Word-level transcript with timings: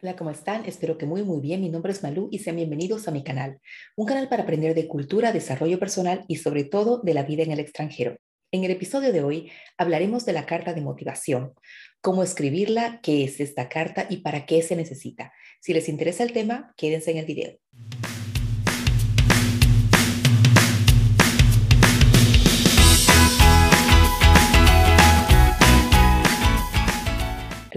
Hola, 0.00 0.14
¿cómo 0.14 0.30
están? 0.30 0.64
Espero 0.64 0.96
que 0.96 1.06
muy, 1.06 1.24
muy 1.24 1.40
bien. 1.40 1.60
Mi 1.60 1.70
nombre 1.70 1.90
es 1.90 2.04
Malú 2.04 2.28
y 2.30 2.38
sean 2.38 2.54
bienvenidos 2.54 3.08
a 3.08 3.10
mi 3.10 3.24
canal. 3.24 3.58
Un 3.96 4.06
canal 4.06 4.28
para 4.28 4.44
aprender 4.44 4.72
de 4.76 4.86
cultura, 4.86 5.32
desarrollo 5.32 5.80
personal 5.80 6.24
y 6.28 6.36
sobre 6.36 6.62
todo 6.62 7.00
de 7.02 7.14
la 7.14 7.24
vida 7.24 7.42
en 7.42 7.50
el 7.50 7.58
extranjero. 7.58 8.16
En 8.52 8.62
el 8.62 8.70
episodio 8.70 9.12
de 9.12 9.24
hoy 9.24 9.50
hablaremos 9.76 10.24
de 10.24 10.34
la 10.34 10.46
carta 10.46 10.72
de 10.72 10.82
motivación, 10.82 11.52
cómo 12.00 12.22
escribirla, 12.22 13.00
qué 13.02 13.24
es 13.24 13.40
esta 13.40 13.68
carta 13.68 14.06
y 14.08 14.18
para 14.18 14.46
qué 14.46 14.62
se 14.62 14.76
necesita. 14.76 15.32
Si 15.60 15.74
les 15.74 15.88
interesa 15.88 16.22
el 16.22 16.32
tema, 16.32 16.72
quédense 16.76 17.10
en 17.10 17.16
el 17.16 17.26
video. 17.26 17.58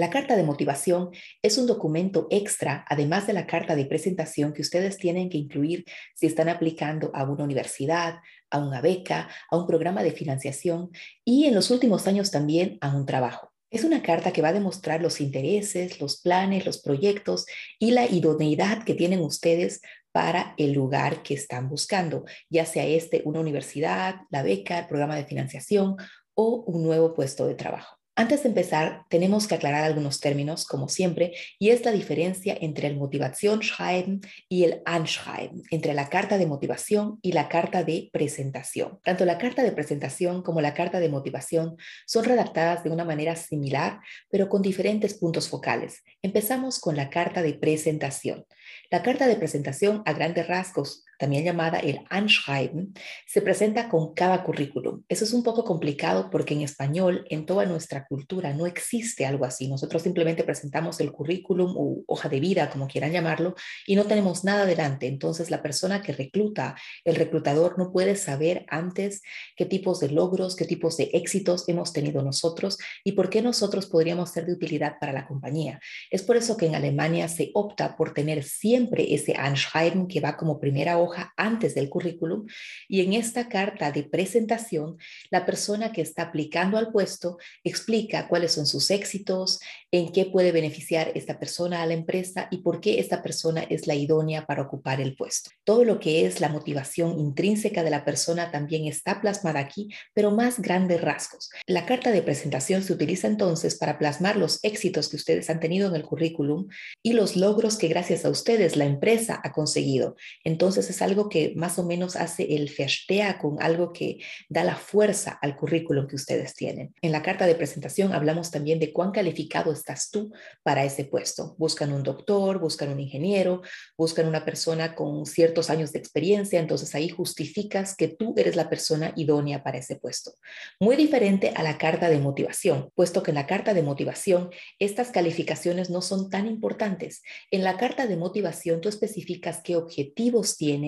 La 0.01 0.09
carta 0.09 0.35
de 0.35 0.41
motivación 0.41 1.11
es 1.43 1.59
un 1.59 1.67
documento 1.67 2.25
extra, 2.31 2.83
además 2.89 3.27
de 3.27 3.33
la 3.33 3.45
carta 3.45 3.75
de 3.75 3.85
presentación 3.85 4.51
que 4.51 4.63
ustedes 4.63 4.97
tienen 4.97 5.29
que 5.29 5.37
incluir 5.37 5.85
si 6.15 6.25
están 6.25 6.49
aplicando 6.49 7.11
a 7.13 7.23
una 7.23 7.43
universidad, 7.43 8.15
a 8.49 8.57
una 8.57 8.81
beca, 8.81 9.29
a 9.51 9.57
un 9.57 9.67
programa 9.67 10.01
de 10.01 10.11
financiación 10.11 10.89
y 11.23 11.45
en 11.45 11.53
los 11.53 11.69
últimos 11.69 12.07
años 12.07 12.31
también 12.31 12.79
a 12.81 12.95
un 12.95 13.05
trabajo. 13.05 13.53
Es 13.69 13.83
una 13.83 14.01
carta 14.01 14.33
que 14.33 14.41
va 14.41 14.47
a 14.47 14.53
demostrar 14.53 15.03
los 15.03 15.21
intereses, 15.21 16.01
los 16.01 16.19
planes, 16.19 16.65
los 16.65 16.81
proyectos 16.81 17.45
y 17.77 17.91
la 17.91 18.07
idoneidad 18.07 18.83
que 18.83 18.95
tienen 18.95 19.19
ustedes 19.19 19.81
para 20.11 20.55
el 20.57 20.73
lugar 20.73 21.21
que 21.21 21.35
están 21.35 21.69
buscando, 21.69 22.25
ya 22.49 22.65
sea 22.65 22.87
este 22.87 23.21
una 23.23 23.39
universidad, 23.39 24.15
la 24.31 24.41
beca, 24.41 24.79
el 24.79 24.87
programa 24.87 25.15
de 25.15 25.25
financiación 25.25 25.95
o 26.33 26.63
un 26.65 26.81
nuevo 26.81 27.13
puesto 27.13 27.45
de 27.45 27.53
trabajo. 27.53 28.00
Antes 28.21 28.43
de 28.43 28.49
empezar, 28.49 29.05
tenemos 29.09 29.47
que 29.47 29.55
aclarar 29.55 29.83
algunos 29.83 30.19
términos, 30.19 30.67
como 30.67 30.89
siempre, 30.89 31.33
y 31.57 31.71
es 31.71 31.83
la 31.83 31.91
diferencia 31.91 32.55
entre 32.61 32.87
el 32.87 32.95
Motivationsschreiben 32.95 34.21
y 34.47 34.63
el 34.63 34.83
Anschreiben, 34.85 35.63
entre 35.71 35.95
la 35.95 36.07
carta 36.07 36.37
de 36.37 36.45
motivación 36.45 37.17
y 37.23 37.31
la 37.31 37.49
carta 37.49 37.83
de 37.83 38.11
presentación. 38.13 38.99
Tanto 39.03 39.25
la 39.25 39.39
carta 39.39 39.63
de 39.63 39.71
presentación 39.71 40.43
como 40.43 40.61
la 40.61 40.75
carta 40.75 40.99
de 40.99 41.09
motivación 41.09 41.77
son 42.05 42.25
redactadas 42.25 42.83
de 42.83 42.91
una 42.91 43.05
manera 43.05 43.35
similar, 43.35 44.01
pero 44.29 44.49
con 44.49 44.61
diferentes 44.61 45.15
puntos 45.15 45.49
focales. 45.49 46.03
Empezamos 46.21 46.79
con 46.79 46.95
la 46.95 47.09
carta 47.09 47.41
de 47.41 47.55
presentación. 47.55 48.45
La 48.91 49.01
carta 49.01 49.25
de 49.25 49.35
presentación, 49.35 50.03
a 50.05 50.13
grandes 50.13 50.47
rasgos, 50.47 51.05
también 51.21 51.45
llamada 51.45 51.77
el 51.77 52.01
Anschreiben, 52.09 52.95
se 53.27 53.43
presenta 53.43 53.87
con 53.89 54.15
cada 54.15 54.43
currículum. 54.43 55.03
Eso 55.07 55.23
es 55.23 55.33
un 55.33 55.43
poco 55.43 55.63
complicado 55.63 56.31
porque 56.31 56.55
en 56.55 56.61
español, 56.61 57.25
en 57.29 57.45
toda 57.45 57.65
nuestra 57.65 58.07
cultura, 58.07 58.55
no 58.55 58.65
existe 58.65 59.27
algo 59.27 59.45
así. 59.45 59.67
Nosotros 59.67 60.01
simplemente 60.01 60.43
presentamos 60.43 60.99
el 60.99 61.11
currículum 61.11 61.75
o 61.77 62.03
hoja 62.07 62.27
de 62.27 62.39
vida, 62.39 62.71
como 62.71 62.87
quieran 62.87 63.11
llamarlo, 63.11 63.53
y 63.85 63.95
no 63.95 64.05
tenemos 64.05 64.43
nada 64.43 64.65
delante. 64.65 65.05
Entonces, 65.05 65.51
la 65.51 65.61
persona 65.61 66.01
que 66.01 66.11
recluta, 66.11 66.75
el 67.05 67.13
reclutador, 67.13 67.77
no 67.77 67.91
puede 67.91 68.15
saber 68.15 68.65
antes 68.67 69.21
qué 69.55 69.67
tipos 69.67 69.99
de 69.99 70.09
logros, 70.09 70.55
qué 70.55 70.65
tipos 70.65 70.97
de 70.97 71.11
éxitos 71.13 71.69
hemos 71.69 71.93
tenido 71.93 72.23
nosotros 72.23 72.79
y 73.03 73.11
por 73.11 73.29
qué 73.29 73.43
nosotros 73.43 73.85
podríamos 73.85 74.31
ser 74.31 74.47
de 74.47 74.53
utilidad 74.53 74.95
para 74.99 75.13
la 75.13 75.27
compañía. 75.27 75.79
Es 76.09 76.23
por 76.23 76.35
eso 76.35 76.57
que 76.57 76.65
en 76.65 76.73
Alemania 76.73 77.27
se 77.27 77.51
opta 77.53 77.95
por 77.95 78.15
tener 78.15 78.43
siempre 78.43 79.13
ese 79.13 79.35
Anschreiben 79.37 80.07
que 80.07 80.19
va 80.19 80.35
como 80.35 80.59
primera 80.59 80.97
hoja 80.97 81.10
antes 81.37 81.75
del 81.75 81.89
currículum 81.89 82.45
y 82.87 83.01
en 83.01 83.13
esta 83.13 83.49
carta 83.49 83.91
de 83.91 84.03
presentación 84.03 84.97
la 85.29 85.45
persona 85.45 85.91
que 85.91 86.01
está 86.01 86.23
aplicando 86.23 86.77
al 86.77 86.91
puesto 86.91 87.37
explica 87.63 88.27
cuáles 88.27 88.51
son 88.53 88.65
sus 88.65 88.91
éxitos, 88.91 89.59
en 89.91 90.11
qué 90.11 90.25
puede 90.25 90.51
beneficiar 90.51 91.11
esta 91.15 91.39
persona 91.39 91.81
a 91.81 91.85
la 91.85 91.93
empresa 91.93 92.47
y 92.51 92.57
por 92.57 92.79
qué 92.79 92.99
esta 92.99 93.21
persona 93.21 93.61
es 93.63 93.87
la 93.87 93.95
idónea 93.95 94.45
para 94.45 94.63
ocupar 94.63 95.01
el 95.01 95.15
puesto. 95.15 95.51
Todo 95.63 95.83
lo 95.83 95.99
que 95.99 96.25
es 96.25 96.39
la 96.39 96.49
motivación 96.49 97.19
intrínseca 97.19 97.83
de 97.83 97.89
la 97.89 98.05
persona 98.05 98.51
también 98.51 98.85
está 98.85 99.21
plasmada 99.21 99.59
aquí, 99.59 99.89
pero 100.13 100.31
más 100.31 100.59
grandes 100.59 101.01
rasgos. 101.01 101.49
La 101.67 101.85
carta 101.85 102.11
de 102.11 102.21
presentación 102.21 102.83
se 102.83 102.93
utiliza 102.93 103.27
entonces 103.27 103.75
para 103.75 103.97
plasmar 103.97 104.37
los 104.37 104.59
éxitos 104.63 105.09
que 105.09 105.17
ustedes 105.17 105.49
han 105.49 105.59
tenido 105.59 105.89
en 105.89 105.95
el 105.95 106.03
currículum 106.03 106.67
y 107.03 107.13
los 107.13 107.35
logros 107.35 107.77
que 107.77 107.87
gracias 107.87 108.25
a 108.25 108.29
ustedes 108.29 108.75
la 108.75 108.85
empresa 108.85 109.41
ha 109.43 109.51
conseguido. 109.51 110.15
Entonces 110.43 110.89
es 110.89 111.00
algo 111.01 111.29
que 111.29 111.53
más 111.55 111.79
o 111.79 111.83
menos 111.83 112.15
hace 112.15 112.55
el 112.55 112.69
festea 112.69 113.37
con 113.39 113.61
algo 113.61 113.93
que 113.93 114.19
da 114.49 114.63
la 114.63 114.75
fuerza 114.75 115.37
al 115.41 115.55
currículum 115.55 116.07
que 116.07 116.15
ustedes 116.15 116.53
tienen. 116.53 116.93
En 117.01 117.11
la 117.11 117.21
carta 117.21 117.45
de 117.45 117.55
presentación 117.55 118.13
hablamos 118.13 118.51
también 118.51 118.79
de 118.79 118.93
cuán 118.93 119.11
calificado 119.11 119.71
estás 119.71 120.11
tú 120.11 120.31
para 120.63 120.83
ese 120.83 121.05
puesto. 121.05 121.55
Buscan 121.57 121.93
un 121.93 122.03
doctor, 122.03 122.59
buscan 122.59 122.89
un 122.89 122.99
ingeniero, 122.99 123.61
buscan 123.97 124.27
una 124.27 124.45
persona 124.45 124.95
con 124.95 125.25
ciertos 125.25 125.69
años 125.69 125.91
de 125.91 125.99
experiencia, 125.99 126.59
entonces 126.59 126.93
ahí 126.95 127.09
justificas 127.09 127.95
que 127.95 128.07
tú 128.07 128.33
eres 128.37 128.55
la 128.55 128.69
persona 128.69 129.13
idónea 129.15 129.63
para 129.63 129.77
ese 129.77 129.95
puesto. 129.95 130.33
Muy 130.79 130.95
diferente 130.95 131.53
a 131.55 131.63
la 131.63 131.77
carta 131.77 132.09
de 132.09 132.19
motivación, 132.19 132.89
puesto 132.95 133.23
que 133.23 133.31
en 133.31 133.35
la 133.35 133.47
carta 133.47 133.73
de 133.73 133.83
motivación 133.83 134.49
estas 134.79 135.11
calificaciones 135.11 135.89
no 135.89 136.01
son 136.01 136.29
tan 136.29 136.47
importantes. 136.47 137.21
En 137.49 137.63
la 137.63 137.77
carta 137.77 138.07
de 138.07 138.17
motivación 138.17 138.81
tú 138.81 138.89
especificas 138.89 139.61
qué 139.63 139.75
objetivos 139.75 140.57
tienes, 140.57 140.80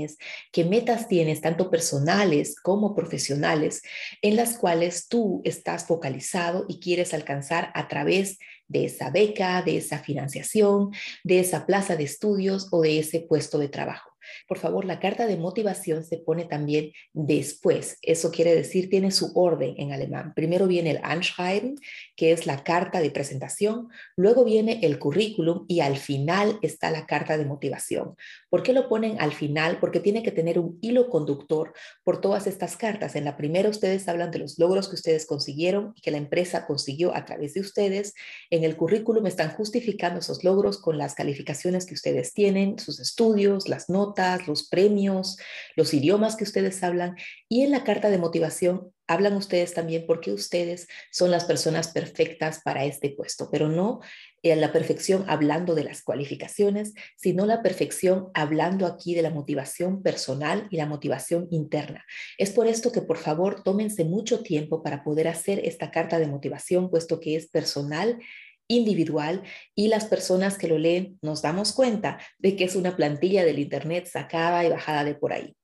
qué 0.52 0.66
metas 0.66 1.08
tienes, 1.08 1.42
tanto 1.42 1.70
personales 1.70 2.56
como 2.56 2.96
profesionales, 2.96 3.81
en 4.22 4.36
las 4.36 4.58
cuales 4.58 5.08
tú 5.08 5.42
estás 5.44 5.86
focalizado 5.86 6.66
y 6.68 6.80
quieres 6.80 7.14
alcanzar 7.14 7.72
a 7.74 7.88
través 7.88 8.38
de 8.68 8.86
esa 8.86 9.09
beca, 9.09 9.62
de 9.62 9.78
esa 9.78 10.00
financiación, 10.00 10.92
de 11.24 11.40
esa 11.40 11.66
plaza 11.66 11.96
de 11.96 12.03
estudios 12.03 12.68
o 12.72 12.82
de 12.82 13.00
ese 13.00 13.22
puesto 13.22 13.59
de 13.59 13.70
trabajo. 13.70 14.14
Por 14.48 14.58
favor, 14.58 14.86
la 14.86 15.00
carta 15.00 15.28
de 15.28 15.38
motivación 15.38 16.03
se 16.03 16.18
pone 16.18 16.46
también 16.46 16.92
después. 17.14 17.98
Eso 18.02 18.32
quiere 18.32 18.56
decir, 18.56 18.90
tiene 18.90 19.12
su 19.12 19.32
orden 19.36 19.76
en 19.78 19.92
alemán. 19.92 20.34
Primero 20.36 20.68
viene 20.68 20.92
el 20.92 21.00
Anschreiben, 21.03 21.76
que 22.16 22.31
es 22.31 22.46
la 22.46 22.63
carta 22.63 23.01
de 23.01 23.12
presentación, 23.12 23.90
luego 24.16 24.44
viene 24.44 24.79
el 24.84 25.00
currículum 25.00 25.66
y 25.68 25.79
al 25.79 25.97
final 25.97 26.59
está 26.62 26.91
la 26.91 27.06
carta 27.06 27.38
de 27.38 27.46
motivación. 27.46 28.16
¿Por 28.50 28.63
qué 28.63 28.74
lo 28.74 28.88
ponen 28.88 29.19
al 29.19 29.34
final? 29.34 29.79
Porque 29.79 30.00
tiene 30.00 30.23
que 30.23 30.31
tener 30.31 30.59
un 30.59 30.78
hilo 30.81 31.09
conductor 31.09 31.73
por 32.03 32.22
todas 32.22 32.47
estas 32.47 32.78
cartas. 32.78 33.16
En 33.16 33.25
la 33.25 33.38
primera 33.38 33.69
ustedes 33.69 34.07
hablan 34.07 34.31
de 34.31 34.40
los 34.40 34.59
logros 34.59 34.90
que 34.90 34.96
ustedes 34.96 35.25
consiguieron 35.25 35.94
y 35.96 36.02
que 36.02 36.12
la 36.12 36.18
empresa 36.18 36.66
consiguió 36.68 37.16
a 37.16 37.25
través 37.25 37.53
de 37.56 37.62
ustedes. 37.62 38.13
En 38.50 38.63
el 38.63 38.75
currículum 38.75 39.25
están 39.25 39.52
justificando 39.52 40.19
esos 40.19 40.44
logros 40.44 40.79
con 40.79 40.97
las 40.97 41.16
calificaciones 41.16 41.85
que 41.85 41.96
ustedes 41.96 42.34
tienen, 42.34 42.78
sus 42.79 43.00
estudios, 43.00 43.68
las 43.68 43.90
notas 43.90 44.44
los 44.47 44.68
premios, 44.68 45.38
los 45.75 45.94
idiomas 45.94 46.35
que 46.35 46.44
ustedes 46.44 46.84
hablan 46.84 47.16
y 47.50 47.63
en 47.63 47.72
la 47.72 47.84
carta 47.84 48.09
de 48.09 48.18
motivación 48.18 48.93
hablan 49.13 49.35
ustedes 49.35 49.74
también 49.74 50.06
porque 50.06 50.31
ustedes 50.31 50.88
son 51.12 51.31
las 51.31 51.46
personas 51.46 51.90
perfectas 51.90 52.62
para 52.63 52.85
este 52.85 53.12
puesto, 53.12 53.50
pero 53.51 53.69
no 53.69 54.01
en 54.41 54.59
la 54.59 54.74
perfección 54.74 55.24
hablando 55.28 55.74
de 55.74 55.85
las 55.85 56.03
cualificaciones, 56.03 56.94
sino 57.16 57.46
la 57.46 57.62
perfección 57.62 58.28
hablando 58.34 58.85
aquí 58.85 59.16
de 59.16 59.22
la 59.22 59.29
motivación 59.29 60.03
personal 60.03 60.68
y 60.69 60.78
la 60.78 60.85
motivación 60.85 61.47
interna. 61.50 62.06
Es 62.38 62.52
por 62.52 62.68
esto 62.68 62.91
que 62.91 63.02
por 63.02 63.18
favor 63.18 63.63
tómense 63.63 64.03
mucho 64.03 64.41
tiempo 64.44 64.84
para 64.84 65.03
poder 65.03 65.29
hacer 65.29 65.62
esta 65.63 65.91
carta 65.91 66.19
de 66.19 66.28
motivación, 66.28 66.90
puesto 66.90 67.19
que 67.19 67.35
es 67.35 67.47
personal 67.47 68.19
individual 68.68 69.44
y 69.75 69.88
las 69.88 70.06
personas 70.06 70.57
que 70.57 70.68
lo 70.68 70.78
leen 70.78 71.19
nos 71.22 71.41
damos 71.41 71.73
cuenta 71.73 72.19
de 72.38 72.56
que 72.56 72.63
es 72.63 72.75
una 72.75 72.96
plantilla 72.96 73.46
del 73.46 73.59
Internet 73.59 74.07
sacada 74.07 74.66
y 74.66 74.69
bajada 74.69 75.03
de 75.03 75.16
por 75.16 75.34
ahí. 75.34 75.56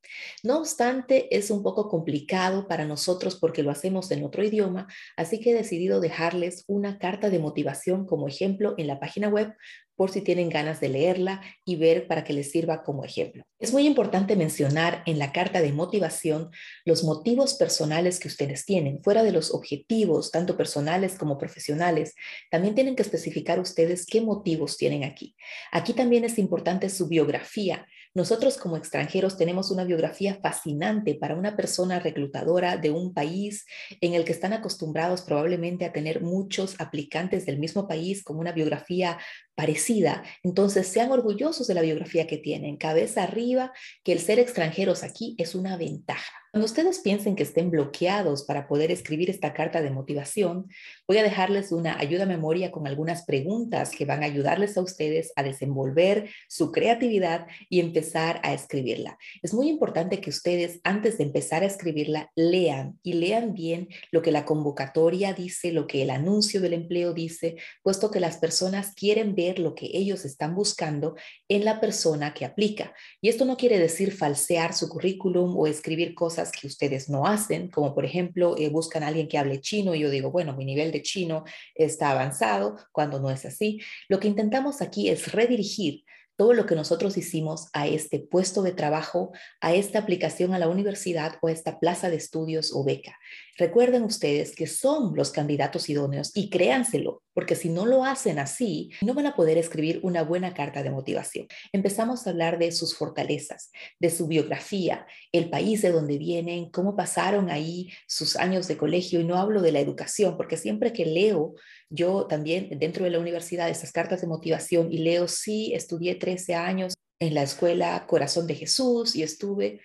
No 0.44 0.60
obstante, 0.60 1.36
es 1.36 1.52
un 1.52 1.64
poco 1.64 1.90
complicado 1.90 2.68
para 2.68 2.86
nosotros 2.86 3.36
porque 3.36 3.64
lo 3.64 3.72
hacemos 3.72 4.12
en 4.12 4.24
otro 4.24 4.44
idioma, 4.44 4.88
así 5.18 5.40
que 5.40 5.52
he 5.52 5.54
decidido 5.54 6.00
dejarles 6.00 6.64
una 6.68 6.98
carta 6.98 7.30
de 7.30 7.40
motivación 7.40 8.06
como 8.06 8.28
ejemplo 8.28 8.76
en 8.78 8.88
la 8.88 9.00
página 9.00 9.30
web 9.30 9.54
por 10.00 10.12
si 10.12 10.22
tienen 10.22 10.48
ganas 10.48 10.80
de 10.80 10.88
leerla 10.88 11.42
y 11.66 11.76
ver 11.76 12.08
para 12.08 12.24
que 12.24 12.32
les 12.32 12.52
sirva 12.52 12.84
como 12.84 13.04
ejemplo. 13.04 13.44
Es 13.60 13.74
muy 13.74 13.86
importante 13.86 14.38
mencionar 14.38 15.04
en 15.06 15.20
la 15.20 15.34
carta 15.34 15.60
de 15.60 15.74
motivación 15.74 16.52
los 16.86 17.04
motivos 17.04 17.56
personales 17.56 18.18
que 18.18 18.30
ustedes 18.30 18.64
tienen, 18.66 19.04
fuera 19.04 19.24
de 19.24 19.34
los 19.34 19.54
objetivos, 19.54 20.32
tanto 20.32 20.56
personales 20.56 21.18
como 21.18 21.38
profesionales. 21.38 22.16
También 22.50 22.76
tienen 22.76 22.96
que 22.96 23.02
especificar 23.02 23.60
ustedes 23.60 24.06
qué 24.06 24.22
motivos 24.22 24.78
tienen 24.78 25.04
aquí. 25.04 25.36
Aquí 25.70 25.92
también 25.92 26.24
es 26.24 26.40
importante 26.40 26.90
su 26.90 27.10
biografía. 27.10 27.86
Nosotros 28.14 28.58
como 28.58 28.78
extranjeros 28.78 29.38
tenemos 29.38 29.70
una 29.70 29.84
biografía 29.84 29.99
fascinante 30.42 31.16
para 31.16 31.36
una 31.36 31.56
persona 31.56 32.00
reclutadora 32.00 32.78
de 32.78 32.92
un 32.92 33.14
país 33.14 33.66
en 34.02 34.14
el 34.14 34.24
que 34.24 34.32
están 34.32 34.54
acostumbrados 34.54 35.22
probablemente 35.22 35.86
a 35.86 35.92
tener 35.92 36.22
muchos 36.22 36.80
aplicantes 36.80 37.46
del 37.46 37.60
mismo 37.60 37.88
país 37.88 38.24
con 38.24 38.38
una 38.38 38.54
biografía 38.54 39.18
parecida, 39.60 40.24
entonces 40.42 40.88
sean 40.88 41.12
orgullosos 41.12 41.68
de 41.68 41.74
la 41.74 41.82
biografía 41.82 42.28
que 42.28 42.38
tienen, 42.38 42.78
cabeza 42.78 43.24
arriba, 43.24 43.74
que 44.06 44.14
el 44.14 44.20
ser 44.20 44.40
extranjeros 44.40 45.04
aquí 45.04 45.36
es 45.38 45.54
una 45.54 45.76
ventaja. 45.76 46.32
Cuando 46.52 46.66
ustedes 46.66 47.00
piensen 47.02 47.36
que 47.36 47.44
estén 47.44 47.70
bloqueados 47.70 48.44
para 48.44 48.68
poder 48.68 48.90
escribir 48.90 49.30
esta 49.30 49.54
carta 49.54 49.84
de 49.84 49.92
motivación, 49.92 50.68
voy 51.08 51.18
a 51.18 51.24
dejarles 51.24 51.72
una 51.72 52.00
ayuda 52.00 52.24
a 52.24 52.26
memoria 52.26 52.72
con 52.72 52.88
algunas 52.88 53.24
preguntas 53.24 53.92
que 53.92 54.06
van 54.06 54.24
a 54.24 54.26
ayudarles 54.26 54.76
a 54.76 54.82
ustedes 54.82 55.32
a 55.36 55.44
desenvolver 55.44 56.32
su 56.48 56.72
creatividad 56.72 57.46
y 57.70 57.80
empezar 57.82 58.42
a 58.44 58.54
escribirla. 58.54 59.20
Es 59.44 59.54
muy 59.54 59.70
importante 59.70 60.22
que 60.22 60.32
ustedes, 60.32 60.80
antes 60.84 61.20
de 61.20 61.26
empezar 61.26 61.62
a 61.62 61.68
escribirla, 61.68 62.32
lean 62.36 62.98
y 63.04 63.14
lean 63.14 63.54
bien 63.54 63.88
lo 64.12 64.24
que 64.24 64.32
la 64.32 64.46
convocatoria 64.46 65.34
dice, 65.34 65.72
lo 65.72 65.86
que 65.86 66.02
el 66.02 66.10
anuncio 66.10 66.62
del 66.62 66.74
empleo 66.74 67.14
dice, 67.14 67.58
puesto 67.84 68.10
que 68.10 68.20
las 68.20 68.38
personas 68.38 68.96
quieren 68.96 69.36
ver 69.36 69.49
lo 69.58 69.74
que 69.74 69.90
ellos 69.94 70.26
están 70.26 70.54
buscando 70.54 71.16
en 71.48 71.66
la 71.66 71.80
persona 71.80 72.34
que 72.34 72.46
aplica. 72.46 72.94
Y 73.22 73.30
esto 73.30 73.46
no 73.46 73.58
quiere 73.58 73.80
decir 73.80 74.12
falsear 74.12 74.76
su 74.76 74.90
currículum 74.90 75.58
o 75.58 75.66
escribir 75.66 76.14
cosas 76.14 76.52
que 76.52 76.68
ustedes 76.68 77.10
no 77.10 77.26
hacen, 77.26 77.72
como 77.72 77.96
por 77.96 78.06
ejemplo, 78.06 78.56
eh, 78.58 78.70
buscan 78.70 79.02
a 79.02 79.08
alguien 79.08 79.28
que 79.28 79.38
hable 79.38 79.62
chino 79.62 79.96
y 79.96 80.02
yo 80.02 80.12
digo, 80.12 80.30
bueno, 80.30 80.56
mi 80.56 80.66
nivel 80.66 80.92
de 80.92 81.02
chino 81.02 81.46
está 81.74 82.12
avanzado, 82.12 82.76
cuando 82.92 83.20
no 83.20 83.32
es 83.32 83.46
así. 83.46 83.80
Lo 84.10 84.20
que 84.20 84.28
intentamos 84.28 84.82
aquí 84.82 85.10
es 85.10 85.32
redirigir 85.32 86.04
todo 86.40 86.54
lo 86.54 86.66
que 86.66 86.74
nosotros 86.74 87.18
hicimos 87.18 87.68
a 87.74 87.86
este 87.86 88.18
puesto 88.18 88.62
de 88.62 88.72
trabajo, 88.72 89.34
a 89.60 89.74
esta 89.74 90.00
aplicación 90.00 90.54
a 90.54 90.60
la 90.60 90.70
universidad 90.70 91.34
o 91.42 91.50
a 91.50 91.52
esta 91.52 91.80
plaza 91.82 92.10
de 92.10 92.16
estudios 92.16 92.72
o 92.74 92.86
beca. 92.86 93.20
Recuerden 93.58 94.04
ustedes 94.04 94.56
que 94.56 94.66
son 94.66 95.18
los 95.18 95.32
candidatos 95.32 95.90
idóneos 95.90 96.32
y 96.34 96.50
créanselo, 96.50 97.24
porque 97.34 97.56
si 97.56 97.68
no 97.68 97.86
lo 97.86 98.06
hacen 98.06 98.40
así, 98.40 98.90
no 99.02 99.14
van 99.14 99.26
a 99.26 99.36
poder 99.36 99.58
escribir 99.58 100.00
una 100.02 100.24
buena 100.24 100.54
carta 100.54 100.82
de 100.82 100.92
motivación. 100.92 101.46
Empezamos 101.74 102.26
a 102.26 102.30
hablar 102.30 102.58
de 102.58 102.72
sus 102.72 102.96
fortalezas, 102.96 103.70
de 104.00 104.10
su 104.10 104.28
biografía, 104.28 105.06
el 105.34 105.50
país 105.50 105.82
de 105.82 105.92
donde 105.92 106.18
vienen, 106.18 106.70
cómo 106.70 106.96
pasaron 106.96 107.50
ahí 107.50 107.90
sus 108.08 108.38
años 108.38 108.70
de 108.70 108.78
colegio 108.78 109.20
y 109.20 109.26
no 109.26 109.36
hablo 109.36 109.62
de 109.62 109.74
la 109.74 109.82
educación, 109.82 110.38
porque 110.38 110.56
siempre 110.56 110.94
que 110.94 111.06
leo 111.06 111.56
yo 111.90 112.28
también 112.28 112.70
dentro 112.80 113.04
de 113.04 113.12
la 113.12 113.20
universidad 113.20 113.70
esas 113.70 113.92
cartas 113.92 114.22
de 114.22 114.28
motivación 114.28 114.92
y 114.92 115.00
leo, 115.00 115.28
sí, 115.28 115.74
estudié 115.74 116.16
13 116.16 116.56
años 116.56 116.94
en 117.20 117.34
la 117.34 117.44
escuela 117.44 118.06
Corazón 118.08 118.48
de 118.48 118.56
Jesús 118.56 119.16
y 119.16 119.24
estuve 119.24 119.82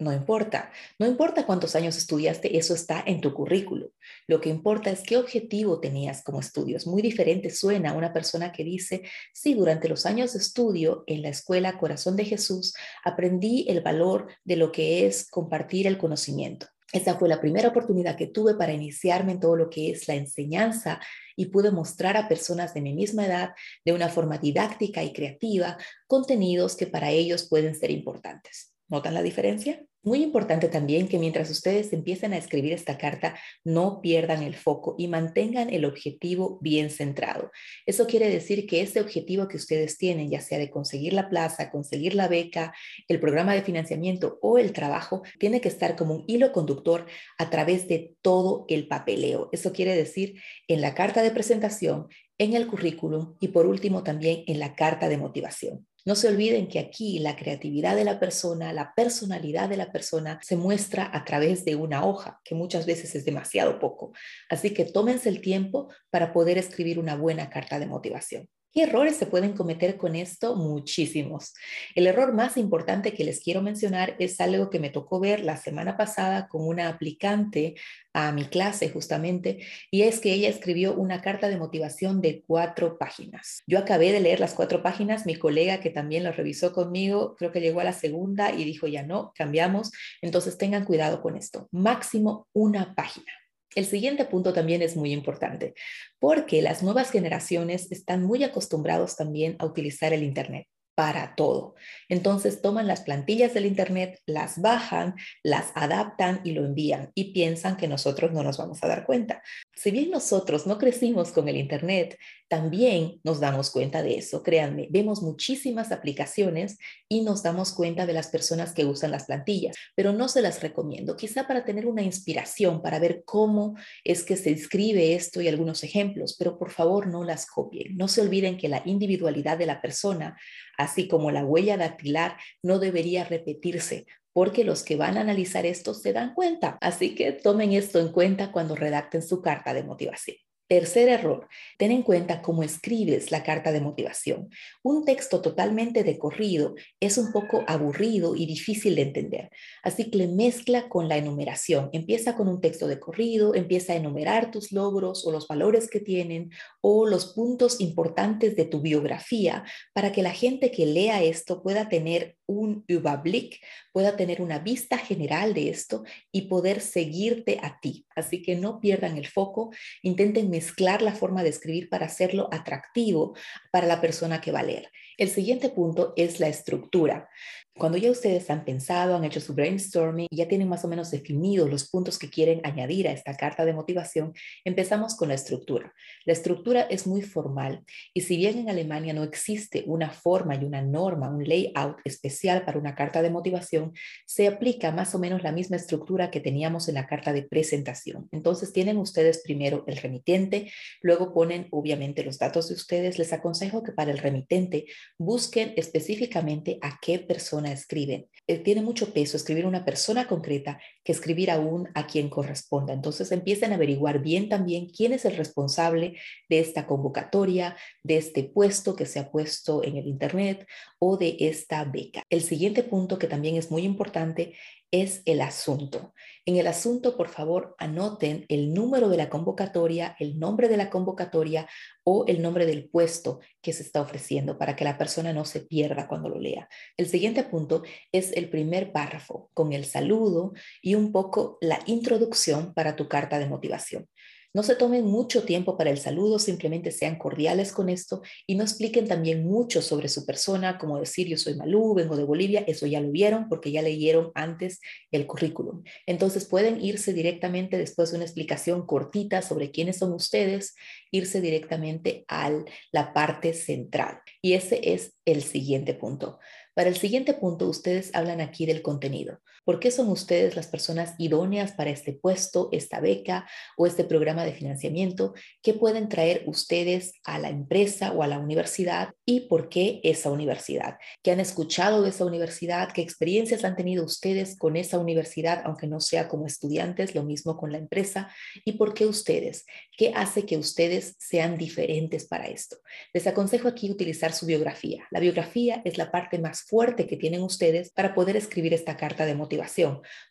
no 0.00 0.14
importa, 0.14 0.72
no 0.98 1.06
importa 1.06 1.44
cuántos 1.44 1.76
años 1.76 1.96
estudiaste, 1.96 2.56
eso 2.56 2.72
está 2.72 3.04
en 3.06 3.20
tu 3.20 3.34
currículo. 3.34 3.92
Lo 4.26 4.40
que 4.40 4.48
importa 4.48 4.90
es 4.90 5.02
qué 5.02 5.18
objetivo 5.18 5.78
tenías 5.78 6.22
como 6.24 6.40
estudio. 6.40 6.78
Es 6.78 6.86
muy 6.86 7.02
diferente 7.02 7.50
suena 7.50 7.92
una 7.92 8.10
persona 8.10 8.50
que 8.50 8.64
dice, 8.64 9.02
sí, 9.34 9.52
durante 9.52 9.90
los 9.90 10.06
años 10.06 10.32
de 10.32 10.38
estudio 10.38 11.04
en 11.06 11.20
la 11.20 11.28
escuela 11.28 11.76
Corazón 11.76 12.16
de 12.16 12.24
Jesús 12.24 12.72
aprendí 13.04 13.66
el 13.68 13.82
valor 13.82 14.28
de 14.42 14.56
lo 14.56 14.72
que 14.72 15.06
es 15.06 15.28
compartir 15.28 15.86
el 15.86 15.98
conocimiento. 15.98 16.66
Esa 16.92 17.14
fue 17.16 17.28
la 17.28 17.40
primera 17.40 17.68
oportunidad 17.68 18.16
que 18.16 18.26
tuve 18.26 18.54
para 18.54 18.72
iniciarme 18.72 19.32
en 19.32 19.40
todo 19.40 19.56
lo 19.56 19.70
que 19.70 19.90
es 19.90 20.08
la 20.08 20.14
enseñanza 20.14 21.00
y 21.36 21.46
pude 21.46 21.70
mostrar 21.70 22.16
a 22.16 22.28
personas 22.28 22.74
de 22.74 22.80
mi 22.80 22.94
misma 22.94 23.26
edad 23.26 23.50
de 23.84 23.92
una 23.92 24.08
forma 24.08 24.38
didáctica 24.38 25.02
y 25.02 25.12
creativa 25.12 25.76
contenidos 26.06 26.76
que 26.76 26.86
para 26.86 27.10
ellos 27.10 27.48
pueden 27.48 27.74
ser 27.74 27.90
importantes. 27.90 28.74
¿Notan 28.90 29.14
la 29.14 29.22
diferencia? 29.22 29.84
Muy 30.02 30.20
importante 30.20 30.68
también 30.68 31.06
que 31.06 31.18
mientras 31.18 31.48
ustedes 31.48 31.92
empiecen 31.92 32.32
a 32.32 32.38
escribir 32.38 32.72
esta 32.72 32.98
carta, 32.98 33.38
no 33.62 34.00
pierdan 34.00 34.42
el 34.42 34.56
foco 34.56 34.96
y 34.98 35.06
mantengan 35.06 35.70
el 35.70 35.84
objetivo 35.84 36.58
bien 36.60 36.90
centrado. 36.90 37.52
Eso 37.86 38.08
quiere 38.08 38.28
decir 38.28 38.66
que 38.66 38.80
ese 38.80 39.00
objetivo 39.00 39.46
que 39.46 39.58
ustedes 39.58 39.96
tienen, 39.96 40.28
ya 40.28 40.40
sea 40.40 40.58
de 40.58 40.70
conseguir 40.70 41.12
la 41.12 41.28
plaza, 41.28 41.70
conseguir 41.70 42.14
la 42.14 42.26
beca, 42.26 42.74
el 43.06 43.20
programa 43.20 43.54
de 43.54 43.62
financiamiento 43.62 44.38
o 44.42 44.58
el 44.58 44.72
trabajo, 44.72 45.22
tiene 45.38 45.60
que 45.60 45.68
estar 45.68 45.94
como 45.94 46.14
un 46.16 46.24
hilo 46.26 46.50
conductor 46.50 47.06
a 47.38 47.48
través 47.48 47.86
de 47.86 48.16
todo 48.22 48.64
el 48.68 48.88
papeleo. 48.88 49.50
Eso 49.52 49.72
quiere 49.72 49.94
decir 49.94 50.40
en 50.66 50.80
la 50.80 50.94
carta 50.94 51.22
de 51.22 51.30
presentación, 51.30 52.08
en 52.38 52.54
el 52.54 52.66
currículum 52.66 53.36
y 53.38 53.48
por 53.48 53.66
último 53.66 54.02
también 54.02 54.42
en 54.48 54.58
la 54.58 54.74
carta 54.74 55.08
de 55.08 55.18
motivación. 55.18 55.86
No 56.06 56.14
se 56.14 56.28
olviden 56.28 56.68
que 56.68 56.78
aquí 56.78 57.18
la 57.18 57.36
creatividad 57.36 57.96
de 57.96 58.04
la 58.04 58.18
persona, 58.18 58.72
la 58.72 58.94
personalidad 58.94 59.68
de 59.68 59.76
la 59.76 59.92
persona 59.92 60.38
se 60.42 60.56
muestra 60.56 61.10
a 61.12 61.24
través 61.24 61.64
de 61.64 61.76
una 61.76 62.04
hoja, 62.04 62.40
que 62.44 62.54
muchas 62.54 62.86
veces 62.86 63.14
es 63.14 63.24
demasiado 63.24 63.78
poco. 63.78 64.12
Así 64.48 64.72
que 64.72 64.84
tómense 64.84 65.28
el 65.28 65.40
tiempo 65.40 65.92
para 66.10 66.32
poder 66.32 66.58
escribir 66.58 66.98
una 66.98 67.16
buena 67.16 67.50
carta 67.50 67.78
de 67.78 67.86
motivación. 67.86 68.48
¿Qué 68.72 68.84
errores 68.84 69.16
se 69.16 69.26
pueden 69.26 69.54
cometer 69.54 69.96
con 69.96 70.14
esto? 70.14 70.54
Muchísimos. 70.54 71.54
El 71.96 72.06
error 72.06 72.32
más 72.32 72.56
importante 72.56 73.12
que 73.14 73.24
les 73.24 73.40
quiero 73.40 73.62
mencionar 73.62 74.14
es 74.20 74.40
algo 74.40 74.70
que 74.70 74.78
me 74.78 74.90
tocó 74.90 75.18
ver 75.18 75.40
la 75.40 75.56
semana 75.56 75.96
pasada 75.96 76.46
con 76.46 76.64
una 76.64 76.88
aplicante 76.88 77.74
a 78.12 78.30
mi 78.30 78.44
clase 78.44 78.88
justamente, 78.88 79.66
y 79.90 80.02
es 80.02 80.20
que 80.20 80.32
ella 80.32 80.48
escribió 80.48 80.94
una 80.94 81.20
carta 81.20 81.48
de 81.48 81.56
motivación 81.56 82.20
de 82.20 82.44
cuatro 82.46 82.96
páginas. 82.96 83.62
Yo 83.66 83.78
acabé 83.80 84.12
de 84.12 84.20
leer 84.20 84.38
las 84.38 84.54
cuatro 84.54 84.84
páginas, 84.84 85.26
mi 85.26 85.34
colega 85.34 85.80
que 85.80 85.90
también 85.90 86.22
lo 86.22 86.30
revisó 86.30 86.72
conmigo, 86.72 87.34
creo 87.36 87.50
que 87.50 87.60
llegó 87.60 87.80
a 87.80 87.84
la 87.84 87.92
segunda 87.92 88.52
y 88.52 88.64
dijo, 88.64 88.86
ya 88.86 89.02
no, 89.02 89.32
cambiamos, 89.34 89.90
entonces 90.22 90.58
tengan 90.58 90.84
cuidado 90.84 91.22
con 91.22 91.36
esto, 91.36 91.68
máximo 91.72 92.46
una 92.52 92.94
página. 92.94 93.39
El 93.74 93.86
siguiente 93.86 94.24
punto 94.24 94.52
también 94.52 94.82
es 94.82 94.96
muy 94.96 95.12
importante 95.12 95.74
porque 96.18 96.62
las 96.62 96.82
nuevas 96.82 97.10
generaciones 97.10 97.90
están 97.92 98.24
muy 98.24 98.42
acostumbrados 98.42 99.16
también 99.16 99.56
a 99.58 99.66
utilizar 99.66 100.12
el 100.12 100.22
Internet 100.22 100.66
para 101.00 101.34
todo. 101.34 101.76
Entonces 102.08 102.60
toman 102.60 102.86
las 102.86 103.00
plantillas 103.00 103.54
del 103.54 103.64
Internet, 103.64 104.20
las 104.26 104.60
bajan, 104.60 105.14
las 105.42 105.72
adaptan 105.74 106.42
y 106.44 106.52
lo 106.52 106.64
envían 106.64 107.10
y 107.14 107.32
piensan 107.32 107.76
que 107.76 107.88
nosotros 107.88 108.32
no 108.32 108.42
nos 108.42 108.58
vamos 108.58 108.82
a 108.82 108.88
dar 108.88 109.06
cuenta. 109.06 109.42
Si 109.74 109.90
bien 109.92 110.10
nosotros 110.10 110.66
no 110.66 110.76
crecimos 110.76 111.32
con 111.32 111.48
el 111.48 111.56
Internet, 111.56 112.18
también 112.50 113.20
nos 113.22 113.38
damos 113.38 113.70
cuenta 113.70 114.02
de 114.02 114.18
eso. 114.18 114.42
Créanme, 114.42 114.88
vemos 114.90 115.22
muchísimas 115.22 115.92
aplicaciones 115.92 116.78
y 117.08 117.20
nos 117.22 117.44
damos 117.44 117.72
cuenta 117.72 118.06
de 118.06 118.12
las 118.12 118.26
personas 118.26 118.74
que 118.74 118.84
usan 118.84 119.12
las 119.12 119.26
plantillas, 119.26 119.76
pero 119.94 120.12
no 120.12 120.26
se 120.28 120.42
las 120.42 120.60
recomiendo, 120.60 121.16
quizá 121.16 121.46
para 121.46 121.64
tener 121.64 121.86
una 121.86 122.02
inspiración, 122.02 122.82
para 122.82 122.98
ver 122.98 123.22
cómo 123.24 123.76
es 124.02 124.24
que 124.24 124.36
se 124.36 124.50
escribe 124.50 125.14
esto 125.14 125.40
y 125.40 125.46
algunos 125.46 125.84
ejemplos, 125.84 126.34
pero 126.36 126.58
por 126.58 126.72
favor 126.72 127.06
no 127.06 127.22
las 127.22 127.46
copien. 127.46 127.96
No 127.96 128.08
se 128.08 128.20
olviden 128.20 128.58
que 128.58 128.68
la 128.68 128.82
individualidad 128.84 129.56
de 129.56 129.66
la 129.66 129.80
persona, 129.80 130.36
así 130.76 131.06
como 131.06 131.30
la 131.30 131.44
huella 131.44 131.76
dactilar, 131.76 132.36
no 132.64 132.80
debería 132.80 133.22
repetirse 133.22 134.06
porque 134.32 134.64
los 134.64 134.82
que 134.82 134.96
van 134.96 135.18
a 135.18 135.20
analizar 135.20 135.66
esto 135.66 135.94
se 135.94 136.12
dan 136.12 136.34
cuenta. 136.34 136.78
Así 136.80 137.14
que 137.14 137.30
tomen 137.30 137.72
esto 137.72 138.00
en 138.00 138.08
cuenta 138.10 138.50
cuando 138.50 138.74
redacten 138.74 139.22
su 139.22 139.40
carta 139.40 139.72
de 139.72 139.84
motivación. 139.84 140.36
Tercer 140.70 141.08
error, 141.08 141.48
ten 141.78 141.90
en 141.90 142.04
cuenta 142.04 142.42
cómo 142.42 142.62
escribes 142.62 143.32
la 143.32 143.42
carta 143.42 143.72
de 143.72 143.80
motivación. 143.80 144.50
Un 144.84 145.04
texto 145.04 145.42
totalmente 145.42 146.04
de 146.04 146.16
corrido 146.16 146.76
es 147.00 147.18
un 147.18 147.32
poco 147.32 147.64
aburrido 147.66 148.36
y 148.36 148.46
difícil 148.46 148.94
de 148.94 149.02
entender, 149.02 149.50
así 149.82 150.12
que 150.12 150.28
mezcla 150.28 150.88
con 150.88 151.08
la 151.08 151.16
enumeración. 151.16 151.90
Empieza 151.92 152.36
con 152.36 152.46
un 152.46 152.60
texto 152.60 152.86
de 152.86 153.00
corrido, 153.00 153.56
empieza 153.56 153.94
a 153.94 153.96
enumerar 153.96 154.52
tus 154.52 154.70
logros 154.70 155.26
o 155.26 155.32
los 155.32 155.48
valores 155.48 155.90
que 155.90 155.98
tienen 155.98 156.50
o 156.80 157.04
los 157.04 157.34
puntos 157.34 157.80
importantes 157.80 158.54
de 158.54 158.64
tu 158.64 158.80
biografía 158.80 159.64
para 159.92 160.12
que 160.12 160.22
la 160.22 160.30
gente 160.30 160.70
que 160.70 160.86
lea 160.86 161.20
esto 161.20 161.64
pueda 161.64 161.88
tener 161.88 162.36
un 162.50 162.84
Überblick, 162.88 163.60
pueda 163.92 164.16
tener 164.16 164.42
una 164.42 164.58
vista 164.58 164.98
general 164.98 165.54
de 165.54 165.70
esto 165.70 166.02
y 166.32 166.42
poder 166.42 166.80
seguirte 166.80 167.58
a 167.62 167.78
ti. 167.80 168.06
Así 168.16 168.42
que 168.42 168.56
no 168.56 168.80
pierdan 168.80 169.16
el 169.16 169.28
foco, 169.28 169.70
intenten 170.02 170.50
mezclar 170.60 171.00
la 171.00 171.14
forma 171.14 171.42
de 171.42 171.48
escribir 171.48 171.88
para 171.88 172.04
hacerlo 172.04 172.50
atractivo 172.52 173.34
para 173.72 173.86
la 173.86 174.02
persona 174.02 174.42
que 174.42 174.52
va 174.52 174.60
a 174.60 174.64
leer. 174.64 174.90
El 175.16 175.30
siguiente 175.30 175.70
punto 175.70 176.12
es 176.16 176.38
la 176.38 176.48
estructura. 176.48 177.30
Cuando 177.80 177.96
ya 177.96 178.10
ustedes 178.10 178.50
han 178.50 178.66
pensado, 178.66 179.16
han 179.16 179.24
hecho 179.24 179.40
su 179.40 179.54
brainstorming 179.54 180.26
y 180.30 180.36
ya 180.36 180.46
tienen 180.46 180.68
más 180.68 180.84
o 180.84 180.88
menos 180.88 181.10
definidos 181.10 181.70
los 181.70 181.88
puntos 181.88 182.18
que 182.18 182.28
quieren 182.28 182.60
añadir 182.62 183.08
a 183.08 183.12
esta 183.12 183.34
carta 183.38 183.64
de 183.64 183.72
motivación, 183.72 184.34
empezamos 184.66 185.16
con 185.16 185.28
la 185.28 185.34
estructura. 185.34 185.94
La 186.26 186.34
estructura 186.34 186.82
es 186.82 187.06
muy 187.06 187.22
formal 187.22 187.82
y 188.12 188.20
si 188.20 188.36
bien 188.36 188.58
en 188.58 188.68
Alemania 188.68 189.14
no 189.14 189.22
existe 189.22 189.82
una 189.86 190.10
forma 190.10 190.56
y 190.56 190.64
una 190.66 190.82
norma, 190.82 191.30
un 191.30 191.42
layout 191.42 191.96
especial 192.04 192.66
para 192.66 192.78
una 192.78 192.94
carta 192.94 193.22
de 193.22 193.30
motivación, 193.30 193.94
se 194.26 194.46
aplica 194.46 194.92
más 194.92 195.14
o 195.14 195.18
menos 195.18 195.42
la 195.42 195.50
misma 195.50 195.76
estructura 195.76 196.30
que 196.30 196.40
teníamos 196.40 196.86
en 196.90 196.96
la 196.96 197.06
carta 197.06 197.32
de 197.32 197.44
presentación. 197.44 198.28
Entonces 198.30 198.74
tienen 198.74 198.98
ustedes 198.98 199.40
primero 199.42 199.84
el 199.86 199.96
remitente, 199.96 200.70
luego 201.00 201.32
ponen 201.32 201.66
obviamente 201.70 202.24
los 202.24 202.38
datos 202.38 202.68
de 202.68 202.74
ustedes. 202.74 203.18
Les 203.18 203.32
aconsejo 203.32 203.82
que 203.82 203.92
para 203.92 204.10
el 204.10 204.18
remitente 204.18 204.84
busquen 205.16 205.72
específicamente 205.78 206.78
a 206.82 206.98
qué 207.00 207.18
persona 207.18 207.69
persona 207.70 207.72
escriben. 207.72 208.28
Eh, 208.46 208.58
tiene 208.58 208.82
mucho 208.82 209.12
peso 209.12 209.36
escribir 209.36 209.64
a 209.64 209.68
una 209.68 209.84
persona 209.84 210.26
concreta 210.26 210.78
que 211.04 211.12
escribir 211.12 211.50
aún 211.50 211.88
a 211.94 212.06
quien 212.06 212.28
corresponda. 212.28 212.92
Entonces 212.92 213.30
empiecen 213.32 213.72
a 213.72 213.76
averiguar 213.76 214.20
bien 214.20 214.48
también 214.48 214.88
quién 214.88 215.12
es 215.12 215.24
el 215.24 215.36
responsable 215.36 216.16
de 216.48 216.60
esta 216.60 216.86
convocatoria, 216.86 217.76
de 218.02 218.16
este 218.16 218.44
puesto 218.44 218.94
que 218.96 219.06
se 219.06 219.20
ha 219.20 219.30
puesto 219.30 219.82
en 219.84 219.96
el 219.96 220.06
Internet 220.06 220.66
o 220.98 221.16
de 221.16 221.36
esta 221.40 221.84
beca. 221.84 222.22
El 222.30 222.42
siguiente 222.42 222.82
punto 222.82 223.18
que 223.18 223.28
también 223.28 223.56
es 223.56 223.70
muy 223.70 223.82
importante 223.82 224.54
es 224.92 225.22
el 225.24 225.40
asunto. 225.40 226.12
En 226.44 226.56
el 226.56 226.66
asunto, 226.66 227.16
por 227.16 227.28
favor, 227.28 227.76
anoten 227.78 228.44
el 228.48 228.74
número 228.74 229.08
de 229.08 229.16
la 229.16 229.28
convocatoria, 229.28 230.16
el 230.18 230.38
nombre 230.38 230.68
de 230.68 230.76
la 230.76 230.90
convocatoria 230.90 231.68
o 232.12 232.24
el 232.26 232.42
nombre 232.42 232.66
del 232.66 232.88
puesto 232.88 233.38
que 233.62 233.72
se 233.72 233.84
está 233.84 234.00
ofreciendo 234.00 234.58
para 234.58 234.74
que 234.74 234.82
la 234.82 234.98
persona 234.98 235.32
no 235.32 235.44
se 235.44 235.60
pierda 235.60 236.08
cuando 236.08 236.28
lo 236.28 236.40
lea. 236.40 236.68
El 236.96 237.06
siguiente 237.06 237.44
punto 237.44 237.84
es 238.10 238.32
el 238.32 238.50
primer 238.50 238.90
párrafo 238.90 239.48
con 239.54 239.72
el 239.72 239.84
saludo 239.84 240.52
y 240.82 240.96
un 240.96 241.12
poco 241.12 241.56
la 241.60 241.78
introducción 241.86 242.74
para 242.74 242.96
tu 242.96 243.06
carta 243.06 243.38
de 243.38 243.46
motivación. 243.46 244.08
No 244.52 244.64
se 244.64 244.74
tomen 244.74 245.04
mucho 245.04 245.44
tiempo 245.44 245.76
para 245.76 245.90
el 245.90 245.98
saludo, 245.98 246.40
simplemente 246.40 246.90
sean 246.90 247.18
cordiales 247.18 247.70
con 247.70 247.88
esto 247.88 248.22
y 248.48 248.56
no 248.56 248.64
expliquen 248.64 249.06
también 249.06 249.44
mucho 249.44 249.80
sobre 249.80 250.08
su 250.08 250.26
persona, 250.26 250.76
como 250.76 250.98
decir 250.98 251.28
yo 251.28 251.36
soy 251.36 251.54
Malú, 251.54 251.94
vengo 251.94 252.16
de 252.16 252.24
Bolivia, 252.24 252.64
eso 252.66 252.86
ya 252.86 253.00
lo 253.00 253.12
vieron 253.12 253.48
porque 253.48 253.70
ya 253.70 253.80
leyeron 253.80 254.32
antes 254.34 254.80
el 255.12 255.26
currículum. 255.28 255.84
Entonces 256.04 256.46
pueden 256.46 256.80
irse 256.80 257.12
directamente 257.12 257.78
después 257.78 258.10
de 258.10 258.16
una 258.16 258.24
explicación 258.24 258.86
cortita 258.86 259.40
sobre 259.40 259.70
quiénes 259.70 259.98
son 259.98 260.12
ustedes, 260.12 260.74
irse 261.12 261.40
directamente 261.40 262.24
a 262.26 262.50
la 262.90 263.12
parte 263.12 263.52
central. 263.52 264.18
Y 264.42 264.54
ese 264.54 264.80
es 264.94 265.14
el 265.24 265.42
siguiente 265.42 265.94
punto. 265.94 266.40
Para 266.74 266.88
el 266.88 266.96
siguiente 266.96 267.34
punto, 267.34 267.68
ustedes 267.68 268.10
hablan 268.14 268.40
aquí 268.40 268.64
del 268.64 268.82
contenido. 268.82 269.40
¿Por 269.70 269.78
qué 269.78 269.92
son 269.92 270.08
ustedes 270.08 270.56
las 270.56 270.66
personas 270.66 271.14
idóneas 271.16 271.70
para 271.70 271.90
este 271.90 272.12
puesto, 272.12 272.70
esta 272.72 272.98
beca 272.98 273.48
o 273.76 273.86
este 273.86 274.02
programa 274.02 274.44
de 274.44 274.52
financiamiento? 274.52 275.32
¿Qué 275.62 275.74
pueden 275.74 276.08
traer 276.08 276.42
ustedes 276.46 277.12
a 277.22 277.38
la 277.38 277.50
empresa 277.50 278.10
o 278.10 278.24
a 278.24 278.26
la 278.26 278.40
universidad 278.40 279.14
y 279.24 279.42
por 279.42 279.68
qué 279.68 280.00
esa 280.02 280.32
universidad? 280.32 280.96
¿Qué 281.22 281.30
han 281.30 281.38
escuchado 281.38 282.02
de 282.02 282.08
esa 282.08 282.24
universidad? 282.24 282.90
¿Qué 282.92 283.00
experiencias 283.00 283.62
han 283.62 283.76
tenido 283.76 284.04
ustedes 284.04 284.58
con 284.58 284.74
esa 284.74 284.98
universidad, 284.98 285.62
aunque 285.64 285.86
no 285.86 286.00
sea 286.00 286.26
como 286.26 286.46
estudiantes? 286.46 287.14
Lo 287.14 287.22
mismo 287.22 287.56
con 287.56 287.70
la 287.70 287.78
empresa. 287.78 288.28
¿Y 288.64 288.72
por 288.72 288.92
qué 288.92 289.06
ustedes? 289.06 289.66
¿Qué 289.96 290.12
hace 290.16 290.46
que 290.46 290.56
ustedes 290.56 291.14
sean 291.20 291.56
diferentes 291.56 292.26
para 292.26 292.48
esto? 292.48 292.78
Les 293.12 293.24
aconsejo 293.28 293.68
aquí 293.68 293.88
utilizar 293.88 294.32
su 294.32 294.46
biografía. 294.46 295.06
La 295.12 295.20
biografía 295.20 295.80
es 295.84 295.96
la 295.96 296.10
parte 296.10 296.40
más 296.40 296.62
fuerte 296.62 297.06
que 297.06 297.16
tienen 297.16 297.42
ustedes 297.42 297.92
para 297.92 298.14
poder 298.14 298.36
escribir 298.36 298.74
esta 298.74 298.96
carta 298.96 299.26
de 299.26 299.36
motivación, 299.36 299.59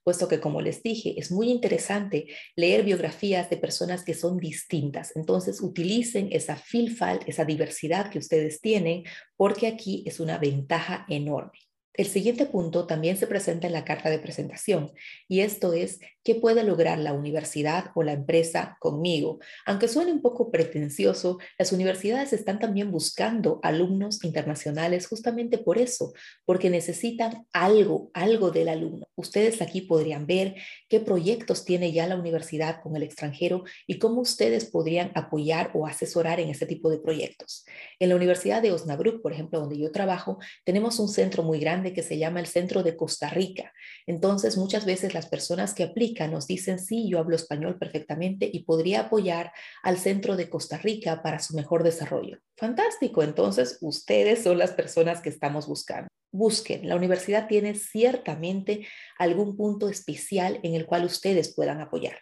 puesto 0.04 0.28
que 0.28 0.40
como 0.40 0.62
les 0.62 0.82
dije, 0.84 1.16
es 1.18 1.32
muy 1.32 1.50
interesante 1.50 2.28
leer 2.56 2.84
biografías 2.84 3.50
de 3.50 3.58
personas 3.58 4.04
que 4.04 4.14
son 4.14 4.38
distintas. 4.38 5.16
Entonces, 5.16 5.62
utilicen 5.62 6.30
esa 6.32 6.56
filfal, 6.56 7.20
esa 7.28 7.46
diversidad 7.46 8.10
que 8.10 8.20
ustedes 8.20 8.62
tienen, 8.62 9.04
porque 9.36 9.68
aquí 9.68 10.04
es 10.06 10.20
una 10.20 10.38
ventaja 10.38 11.06
enorme. 11.10 11.69
El 11.94 12.06
siguiente 12.06 12.46
punto 12.46 12.86
también 12.86 13.18
se 13.18 13.28
presenta 13.28 13.68
en 13.68 13.74
la 13.74 13.84
carta 13.84 14.10
de 14.10 14.20
presentación 14.20 14.92
y 15.28 15.42
esto 15.42 15.74
es 15.74 16.00
qué 16.24 16.36
puede 16.36 16.64
lograr 16.64 17.00
la 17.00 17.14
universidad 17.14 17.92
o 17.96 18.04
la 18.04 18.14
empresa 18.14 18.78
conmigo. 18.80 19.40
Aunque 19.66 19.88
suene 19.88 20.12
un 20.12 20.22
poco 20.22 20.52
pretencioso, 20.52 21.40
las 21.58 21.72
universidades 21.72 22.32
están 22.32 22.60
también 22.60 22.92
buscando 22.92 23.60
alumnos 23.64 24.24
internacionales 24.24 25.08
justamente 25.08 25.58
por 25.58 25.78
eso, 25.78 26.14
porque 26.46 26.70
necesitan 26.70 27.48
algo, 27.52 28.12
algo 28.14 28.52
del 28.52 28.70
alumno. 28.70 29.08
Ustedes 29.16 29.62
aquí 29.62 29.82
podrían 29.82 30.28
ver 30.28 30.56
qué 30.88 31.00
proyectos 31.00 31.66
tiene 31.66 31.92
ya 31.92 32.08
la 32.08 32.16
universidad 32.16 32.82
con 32.82 32.96
el 32.96 33.04
extranjero 33.04 33.64
y 33.88 33.98
cómo 34.00 34.22
ustedes 34.22 34.66
podrían 34.66 35.12
apoyar 35.16 35.72
o 35.74 35.88
asesorar 35.88 36.40
en 36.40 36.50
este 36.50 36.66
tipo 36.66 36.90
de 36.90 37.00
proyectos. 37.00 37.66
En 38.00 38.10
la 38.10 38.16
Universidad 38.16 38.62
de 38.62 38.72
Osnabrück, 38.72 39.22
por 39.22 39.34
ejemplo, 39.34 39.60
donde 39.60 39.78
yo 39.78 39.92
trabajo, 39.92 40.38
tenemos 40.64 41.00
un 41.00 41.10
centro 41.10 41.44
muy 41.44 41.60
grande 41.60 41.89
que 41.94 42.04
se 42.04 42.18
llama 42.18 42.40
el 42.40 42.46
Centro 42.48 42.84
de 42.84 42.96
Costa 42.96 43.30
Rica. 43.30 43.74
Entonces, 44.08 44.58
muchas 44.58 44.86
veces 44.86 45.14
las 45.14 45.28
personas 45.28 45.74
que 45.74 45.84
aplican 45.84 46.32
nos 46.32 46.48
dicen, 46.48 46.80
sí, 46.80 47.10
yo 47.10 47.20
hablo 47.20 47.36
español 47.36 47.78
perfectamente 47.78 48.50
y 48.52 48.64
podría 48.64 49.02
apoyar 49.02 49.52
al 49.84 49.98
Centro 49.98 50.36
de 50.36 50.50
Costa 50.50 50.78
Rica 50.78 51.22
para 51.22 51.40
su 51.40 51.56
mejor 51.56 51.84
desarrollo. 51.84 52.40
Fantástico, 52.58 53.24
entonces 53.24 53.78
ustedes 53.82 54.44
son 54.44 54.58
las 54.58 54.72
personas 54.72 55.22
que 55.22 55.30
estamos 55.30 55.68
buscando. 55.68 56.08
Busquen, 56.32 56.88
la 56.88 56.96
universidad 56.96 57.48
tiene 57.48 57.74
ciertamente 57.76 58.88
algún 59.18 59.58
punto 59.58 59.90
especial 59.90 60.60
en 60.64 60.76
el 60.76 60.86
cual 60.86 61.06
ustedes 61.06 61.56
puedan 61.56 61.82
apoyar, 61.82 62.20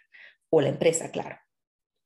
o 0.50 0.60
la 0.60 0.68
empresa, 0.68 1.10
claro. 1.10 1.36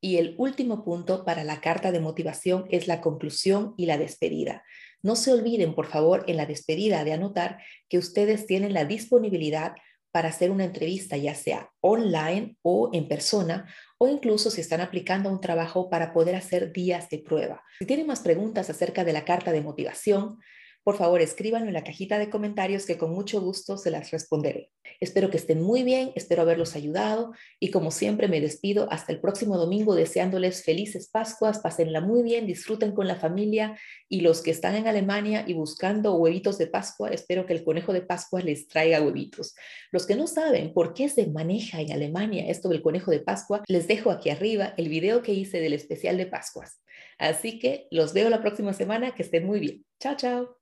Y 0.05 0.17
el 0.17 0.35
último 0.37 0.85
punto 0.85 1.25
para 1.25 1.45
la 1.45 1.61
carta 1.61 1.93
de 1.93 2.01
motivación 2.01 2.67
es 2.71 2.89
la 2.89 3.01
conclusión 3.01 3.75
y 3.77 3.87
la 3.87 3.99
despedida. 3.99 4.65
No 5.03 5.17
se 5.17 5.33
olviden, 5.33 5.75
por 5.75 5.87
favor, 5.87 6.25
en 6.29 6.37
la 6.37 6.47
despedida 6.47 7.05
de 7.05 7.13
anotar 7.13 7.59
que 7.89 7.99
ustedes 7.99 8.47
tienen 8.47 8.73
la 8.73 8.85
disponibilidad 8.85 9.75
para 10.13 10.29
hacer 10.29 10.51
una 10.51 10.65
entrevista, 10.65 11.17
ya 11.17 11.35
sea 11.35 11.71
online 11.81 12.57
o 12.63 12.91
en 12.93 13.09
persona, 13.09 13.67
o 13.99 14.09
incluso 14.09 14.51
si 14.51 14.61
están 14.61 14.81
aplicando 14.81 15.31
un 15.31 15.41
trabajo 15.41 15.89
para 15.89 16.13
poder 16.13 16.37
hacer 16.37 16.73
días 16.73 17.09
de 17.09 17.19
prueba. 17.19 17.63
Si 17.79 17.87
tienen 17.87 18.07
más 18.07 18.21
preguntas 18.21 18.69
acerca 18.69 19.05
de 19.05 19.15
la 19.15 19.25
carta 19.25 19.53
de 19.53 19.63
motivación, 19.63 20.39
por 20.85 20.97
favor 20.97 21.21
escríbanlo 21.21 21.69
en 21.69 21.75
la 21.75 21.85
cajita 21.85 22.19
de 22.19 22.31
comentarios 22.31 22.87
que 22.87 22.99
con 22.99 23.13
mucho 23.13 23.41
gusto 23.41 23.79
se 23.79 23.91
las 23.91 24.11
responderé. 24.11 24.71
Espero 25.01 25.31
que 25.31 25.37
estén 25.37 25.61
muy 25.61 25.83
bien, 25.83 26.13
espero 26.15 26.43
haberlos 26.43 26.75
ayudado 26.75 27.33
y 27.61 27.71
como 27.71 27.91
siempre 27.91 28.29
me 28.29 28.41
despido 28.41 28.91
hasta 28.91 29.13
el 29.13 29.21
próximo 29.21 29.57
domingo 29.57 29.95
deseándoles 29.95 30.65
felices 30.65 31.09
Pascuas, 31.09 31.61
pásenla 31.61 32.01
muy 32.01 32.23
bien, 32.23 32.47
disfruten 32.47 32.93
con 32.93 33.07
la 33.07 33.17
familia 33.17 33.79
y 34.09 34.21
los 34.21 34.43
que 34.43 34.51
están 34.51 34.75
en 34.75 34.87
Alemania 34.87 35.45
y 35.47 35.55
buscando 35.55 36.15
huevitos 36.15 36.59
de 36.59 36.67
Pascua, 36.67 37.11
espero 37.11 37.47
que 37.47 37.53
el 37.53 37.65
conejo 37.65 37.93
de 37.93 38.03
Pascua 38.03 38.41
les 38.41 38.69
traiga 38.69 39.01
huevitos. 39.01 39.55
Los 39.91 40.07
que 40.07 40.17
no 40.17 40.27
saben 40.27 40.73
por 40.73 40.95
qué 40.95 41.09
se 41.09 41.27
maneja 41.27 41.81
en 41.81 41.93
Alemania 41.93 42.49
esto 42.49 42.69
del 42.69 42.83
conejo 42.83 43.11
de 43.11 43.21
Pascua, 43.21 43.63
les 43.69 43.87
dejo 43.87 44.11
aquí 44.11 44.31
arriba 44.31 44.75
el 44.77 44.89
video 44.89 45.23
que 45.23 45.33
hice 45.33 45.61
del 45.61 45.73
especial 45.73 46.17
de 46.17 46.27
Pascuas. 46.27 46.81
Así 47.19 47.59
que 47.59 47.87
los 47.91 48.13
veo 48.13 48.31
la 48.31 48.41
próxima 48.41 48.73
semana, 48.73 49.15
que 49.15 49.23
estén 49.23 49.47
muy 49.47 49.61
bien. 49.61 49.85
Chao, 50.01 50.17
chao. 50.17 50.62